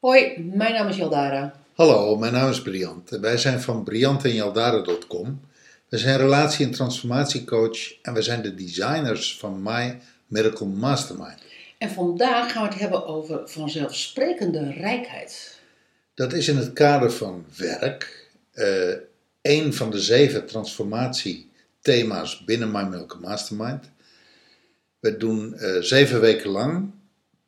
[0.00, 1.54] Hoi, mijn naam is Jaldara.
[1.74, 5.40] Hallo, mijn naam is Briant wij zijn van briantenjaldara.com.
[5.88, 11.48] We zijn relatie- en transformatiecoach en we zijn de designers van My Miracle Mastermind.
[11.78, 15.60] En vandaag gaan we het hebben over vanzelfsprekende rijkheid.
[16.14, 18.94] Dat is in het kader van werk eh
[19.42, 23.90] een van de zeven transformatiethema's binnen My Miracle Mastermind.
[25.00, 26.90] We doen eh, zeven weken lang,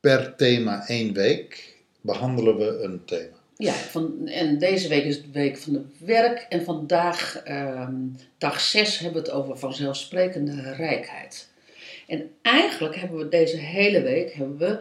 [0.00, 3.36] per thema één week, behandelen we een thema.
[3.56, 6.46] Ja, van, en deze week is de week van het werk.
[6.48, 7.94] En vandaag, ehm,
[8.38, 11.48] dag 6, hebben we het over vanzelfsprekende rijkheid.
[12.12, 14.78] En eigenlijk hebben we deze hele week, hebben we,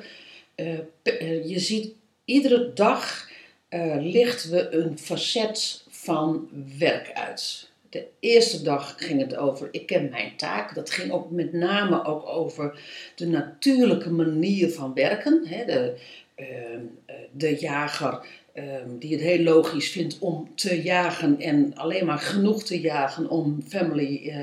[0.55, 1.94] eh, eh, je ziet
[2.26, 3.30] iedere dag
[3.70, 7.70] eh, lichten we een facet van werk uit.
[7.89, 10.75] De eerste dag ging het over ik ken mijn taak.
[10.75, 12.80] Dat ging ook met name ook over
[13.16, 15.48] de natuurlijke manier van werken.
[15.48, 15.66] Hè?
[15.66, 15.98] De,
[16.36, 22.05] ehm, eh, de jager ehm, die het heel logisch vindt om te jagen en alleen
[22.05, 24.42] maar genoeg te jagen om family ehm,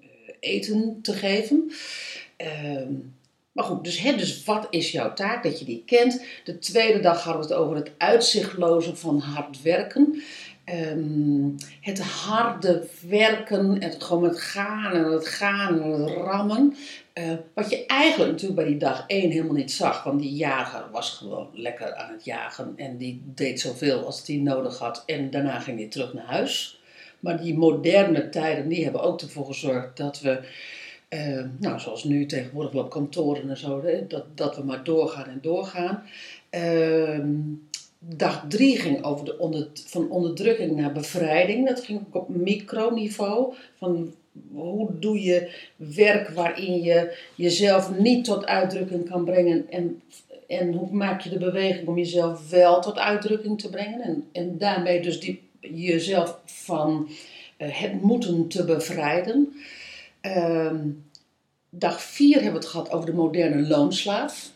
[0.00, 0.08] eh,
[0.40, 1.72] eten te geven.
[2.36, 2.92] Ehm,
[3.52, 5.42] maar goed, dus, dus wat is jouw taak?
[5.42, 6.22] Dat je die kent.
[6.44, 10.22] De tweede dag hadden we het over het uitzichtloze van hard werken.
[10.64, 11.48] Ehm,
[11.80, 16.74] het harde werken, het gewoon het gaan en het gaan en het rammen.
[17.12, 20.04] Eh, wat je eigenlijk natuurlijk bij die dag één helemaal niet zag.
[20.04, 22.72] Want die jager was gewoon lekker aan het jagen.
[22.76, 25.02] En die deed zoveel als hij nodig had.
[25.06, 26.79] En daarna ging hij terug naar huis.
[27.20, 30.40] Maar die moderne tijden, die hebben ook ervoor gezorgd dat we...
[31.08, 35.28] eh, nou, zoals nu tegenwoordig wel op kantoren en zo, dat, dat we maar doorgaan
[35.28, 36.02] en doorgaan.
[36.50, 37.30] Ehm,
[37.98, 41.68] dag drie ging over de onder, van onderdrukking naar bevrijding.
[41.68, 43.54] Dat ging ook op microniveau.
[43.78, 44.14] Van
[44.52, 49.66] hoe doe je werk waarin je jezelf niet tot uitdrukking kan brengen.
[49.70, 50.02] En,
[50.48, 54.00] en hoe maak je de beweging om jezelf wel tot uitdrukking te brengen.
[54.00, 57.08] En, en daarmee dus die, jezelf van
[57.56, 59.52] eh, het moeten te bevrijden.
[60.20, 60.88] Ehm,
[61.70, 64.52] dag vier hebben we het gehad over de moderne loonslaaf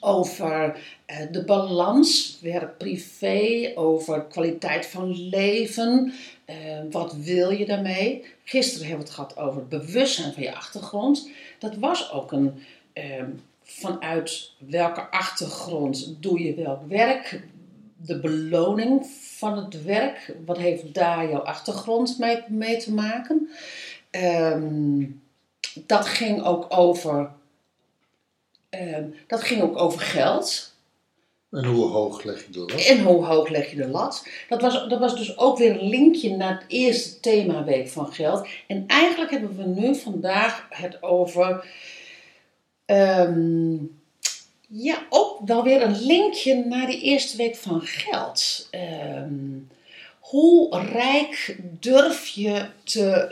[0.00, 6.12] over eh, de balans werk-privé, over kwaliteit van leven.
[6.44, 6.56] eh,
[6.90, 8.24] wat wil je daarmee?
[8.44, 11.30] Gisteren hebben we het gehad over het bewustzijn van je achtergrond.
[11.58, 13.24] Dat was ook een eh,
[13.62, 17.42] vanuit welke achtergrond doe je welk werk?
[18.06, 19.06] De beloning
[19.36, 20.36] van het werk.
[20.44, 23.48] Wat heeft daar jouw achtergrond mee, mee te maken?
[24.10, 25.04] Ehm,
[25.86, 27.30] dat ging ook over
[28.70, 30.74] Ehm, dat ging ook over geld.
[31.50, 32.84] En hoe hoog leg je de lat?
[32.86, 34.26] En hoe hoog leg je de lat?
[34.48, 38.48] Dat was, dat was dus ook weer een linkje naar het eerste themaweek van geld.
[38.66, 41.68] En eigenlijk hebben we nu vandaag het over.
[42.86, 43.76] ehm,
[44.72, 48.68] ja, ook wel weer een linkje naar die eerste week van geld.
[48.70, 49.58] Ehm,
[50.20, 53.26] hoe rijk durf je te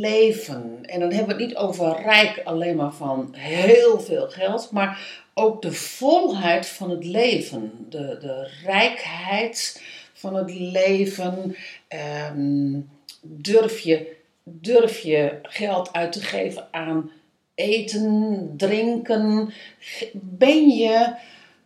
[0.00, 0.78] leven?
[0.82, 5.22] En dan hebben we het niet over rijk alleen maar van heel veel geld, maar
[5.34, 7.86] ook de volheid van het leven.
[7.88, 11.56] De, de rijkheid van het leven.
[11.88, 12.80] Ehm,
[13.20, 17.10] durf, je, durf je geld uit te geven aan
[17.60, 19.52] eten, drinken?
[20.12, 21.14] Ben je,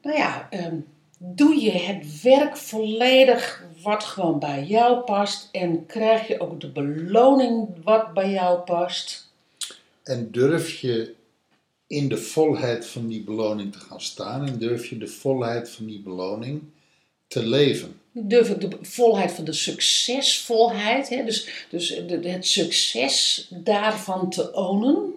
[0.03, 0.77] nou ja, ehm,
[1.19, 6.69] doe je het werk volledig wat gewoon bij jou past en krijg je ook de
[6.69, 9.33] beloning wat bij jou past?
[10.03, 11.15] En durf je
[11.87, 15.87] in de volheid van die beloning te gaan staan en durf je de volheid van
[15.87, 16.63] die beloning
[17.27, 18.01] te leven?
[18.13, 24.53] Durf ik de volheid van de succesvolheid, hè, dus, dus de, het succes daarvan te
[24.53, 25.13] ownen?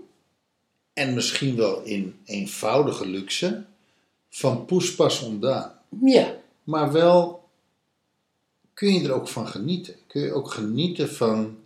[0.98, 3.64] En misschien wel in eenvoudige luxe
[4.30, 5.72] van poespas ondaan.
[6.04, 7.50] Ja, Maar wel
[8.74, 9.96] kun je er ook van genieten.
[10.08, 11.58] Kun je ook genieten van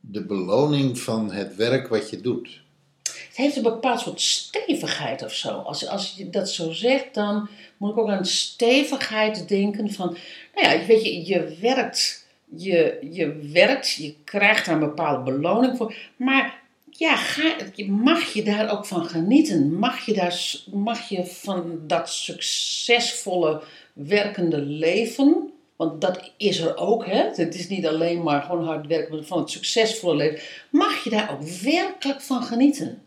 [0.00, 2.60] de beloning van het werk wat je doet.
[3.02, 5.48] het heeft een bepaald soort stevigheid of zo.
[5.48, 10.16] Als, als je dat zo zegt, dan moet ik ook aan stevigheid denken van,
[10.54, 15.76] nou ja, weet je, je werkt, je, je werkt, je krijgt daar een bepaalde beloning
[15.76, 17.56] voor, maar ja, ga,
[17.86, 19.74] mag je daar ook van genieten?
[19.74, 23.62] Mag je, daar, mag je van dat succesvolle
[23.92, 27.22] werkende leven, want dat is er ook, hè?
[27.34, 30.40] Het is niet alleen maar gewoon hard werken, maar van het succesvolle leven.
[30.70, 33.02] Mag je daar ook werkelijk van genieten?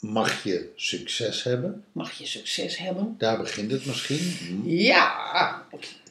[0.00, 1.84] mag je succes hebben.
[1.92, 3.14] Mag je succes hebben?
[3.18, 4.36] Daar begint het misschien.
[4.38, 4.68] Hm.
[4.68, 5.66] Ja.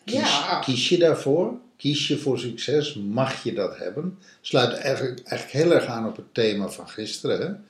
[0.05, 0.59] Kies, Ja.
[0.59, 1.59] kies je daarvoor?
[1.79, 2.93] Kies je voor succes?
[2.93, 4.17] Mag je dat hebben?
[4.41, 7.65] Sluit eigenlijk, heel erg aan op het thema van gisteren.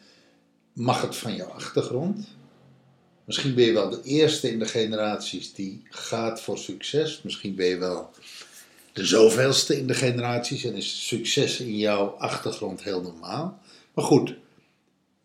[0.74, 2.28] Mag het van jouw achtergrond?
[3.26, 7.22] Misschien ben je wel de eerste in de generaties die gaat voor succes.
[7.22, 8.12] Misschien ben je wel
[8.94, 13.60] de zoveelste in de generaties en is succes in jouw achtergrond heel normaal.
[13.94, 14.36] Maar goed,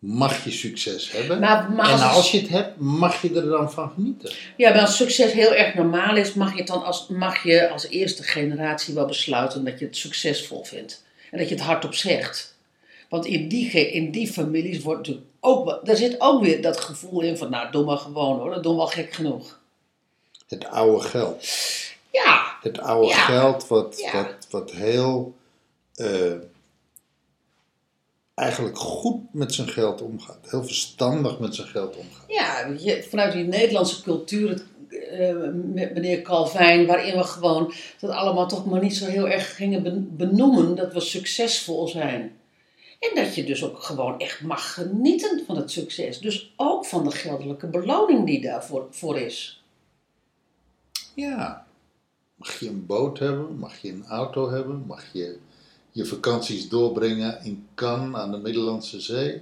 [0.05, 1.39] mag je succes hebben?
[1.39, 4.31] Maar, maar en als, je het hebt, mag je er dan van genieten?
[4.57, 7.69] ja, maar als succes heel erg normaal is, mag je, het dan als, mag je
[7.69, 11.03] als eerste generatie wel besluiten dat je het succesvol vindt.
[11.31, 12.55] En dat je het hardop zegt.
[13.09, 17.21] Want in die, in die families wordt natuurlijk ook, daar zit ook weer dat gevoel
[17.21, 19.59] in van, nou, doe maar gewoon hoor, dat doen we al gek genoeg.
[20.47, 21.45] Het oude geld.
[22.11, 23.15] Ja, Het oude Ja.
[23.15, 24.11] geld wat, Ja.
[24.13, 25.35] wat, wat heel
[25.95, 26.07] eh,
[28.35, 30.37] eigenlijk goed met zijn geld omgaat.
[30.49, 32.25] Heel verstandig met zijn geld omgaat.
[32.27, 38.09] Ja, je, vanuit die Nederlandse cultuur, het, eh, met meneer Calvijn, waarin we gewoon dat
[38.11, 42.37] allemaal toch maar niet zo heel erg gingen ben- benoemen dat we succesvol zijn.
[42.99, 46.19] En dat je dus ook gewoon echt mag genieten van het succes.
[46.19, 49.63] Dus ook van de geldelijke beloning die daarvoor voor is.
[51.13, 51.65] Ja.
[52.35, 53.57] Mag je een boot hebben?
[53.57, 54.83] Mag je een auto hebben?
[54.87, 55.39] Mag je
[55.95, 59.41] je vakanties doorbrengen in Cannes aan de Middellandse Zee?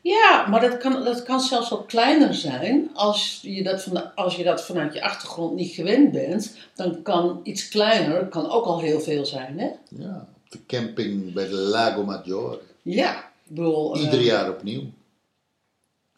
[0.00, 4.36] Ja, maar dat kan, dat kan zelfs wel kleiner zijn als je, dat van, als
[4.36, 6.56] je dat vanuit je achtergrond niet gewend bent.
[6.74, 9.58] Dan kan iets kleiner, kan ook al heel veel zijn.
[9.58, 9.66] Hè?
[9.88, 12.60] Ja, op de camping bij de Lago Maggiore.
[12.82, 13.94] Ja, ik bedoel...
[13.94, 14.82] eh, Ieder jaar opnieuw.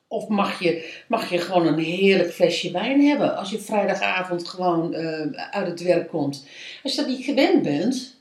[0.08, 4.94] Of mag je, mag je gewoon een heerlijk flesje wijn hebben als je vrijdagavond gewoon
[4.94, 6.46] eh, uit het werk komt.
[6.82, 8.16] Als je dat niet gewend bent,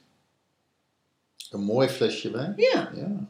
[1.51, 2.53] Een mooi flesje wijn.
[2.57, 2.91] ja.
[2.95, 3.27] Ja.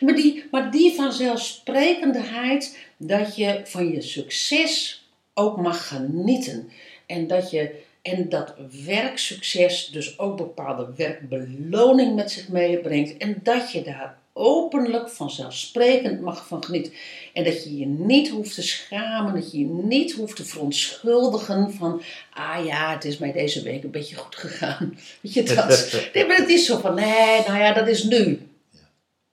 [0.00, 5.04] Maar die, maar die vanzelfsprekendheid dat je van je succes
[5.34, 6.70] ook mag genieten.
[7.06, 8.54] En dat, je, en dat
[8.84, 13.16] werksucces dus ook bepaalde werkbeloning met zich meebrengt.
[13.16, 16.92] En dat je daar openlijk vanzelfsprekend mag van genieten.
[17.32, 21.72] En dat je je niet hoeft te schamen, dat je je niet hoeft te verontschuldigen
[21.72, 24.98] van, ah ja, het is mij deze week een beetje goed gegaan.
[25.20, 25.92] Weet je dat?
[26.14, 28.48] Nee, maar het is zo van, nee, nou ja, dat is nu.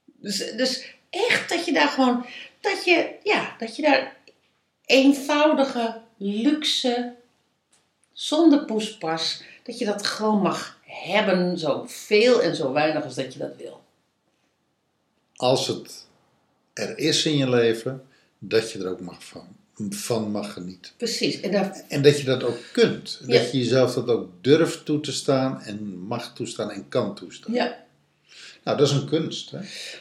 [0.06, 2.26] Dus, dus echt dat je daar gewoon,
[2.60, 4.16] dat je, ja, dat je daar
[4.86, 7.14] eenvoudige, luxe,
[8.14, 13.34] zonder poespas, dat je dat gewoon mag hebben, zo veel en zo weinig als dat
[13.34, 13.82] je dat wil.
[15.42, 16.06] Als het
[16.74, 18.04] er is in je leven,
[18.40, 19.48] dat je er ook mag van,
[19.90, 20.92] van mag genieten.
[20.98, 21.40] Precies.
[21.40, 23.20] En daar, En dat je dat ook kunt.
[23.22, 23.40] En Ja.
[23.40, 27.54] Dat je jezelf dat ook durft toe te staan en mag toestaan en kan toestaan.
[27.54, 27.80] ja.
[28.64, 29.52] Nou, dat is een kunst.
[29.52, 29.60] Hè?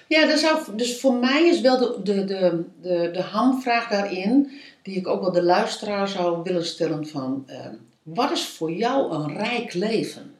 [0.08, 4.50] Ja, dat zou, dus voor mij is wel de, de, de, de, de hamvraag daarin,
[4.82, 7.66] die ik ook wel de luisteraar zou willen stellen van, eh,
[8.02, 10.34] wat is voor jou een rijk leven?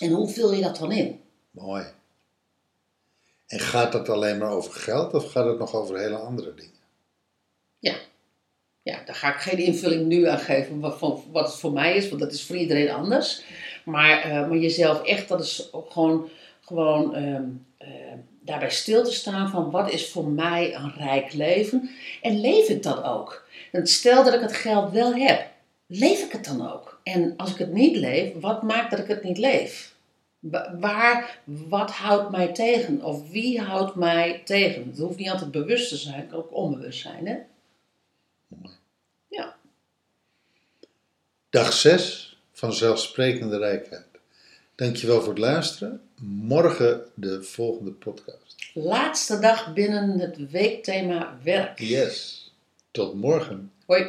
[0.00, 1.20] En hoe vul je dat dan in?
[1.50, 1.84] Mooi.
[3.52, 6.80] En gaat dat alleen maar over geld of gaat het nog over hele andere dingen?
[7.78, 7.94] Ja.
[8.82, 11.96] Ja, daar ga ik geen invulling nu aan geven wat, van, wat het voor mij
[11.96, 13.42] is, want dat is voor iedereen anders.
[13.84, 16.28] Maar, eh, maar jezelf echt, dat is ook gewoon,
[16.60, 17.44] gewoon ehm,
[17.78, 17.88] eh,
[18.40, 21.90] daarbij stil te staan van wat is voor mij een rijk leven.
[22.22, 23.46] En leef ik dat ook?
[23.72, 25.46] En stel dat ik het geld wel heb,
[25.86, 27.00] leef ik het dan ook?
[27.02, 29.91] En als ik het niet leef, wat maakt dat ik het niet leef?
[30.42, 33.02] Wa- Waar, wat houdt mij tegen?
[33.02, 34.86] Of wie houdt mij tegen?
[34.88, 37.36] Het hoeft niet altijd bewust te zijn, het kan ook onbewust zijn, hè?
[39.28, 39.56] Ja.
[41.50, 44.06] Dag 6 van Zelfsprekende Rijkheid.
[44.74, 46.00] Dankjewel voor het luisteren.
[46.24, 48.70] Morgen de volgende podcast.
[48.74, 51.78] Laatste dag binnen het weekthema werk.
[51.78, 52.50] Yes.
[52.90, 53.72] Tot morgen.
[53.86, 54.06] Hoi.